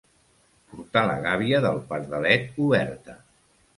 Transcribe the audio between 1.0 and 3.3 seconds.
la gàbia del pardalet oberta.